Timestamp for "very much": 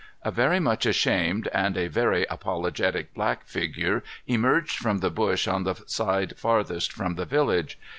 0.31-0.87